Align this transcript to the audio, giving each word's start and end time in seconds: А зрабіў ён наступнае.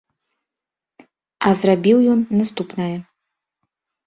А 1.49 1.53
зрабіў 1.59 1.97
ён 2.15 2.19
наступнае. 2.39 2.89